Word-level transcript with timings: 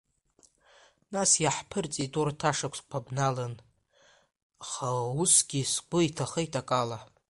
Нас, 1.13 1.31
иаҳԥырҵит 1.43 2.13
урҭ 2.21 2.39
ашықәсқәа 2.49 2.99
бналан, 3.05 3.53
аха 4.63 4.87
усгьы 5.21 5.61
сгәы 5.73 5.99
иҭахеит 6.07 6.53
акала… 6.61 6.99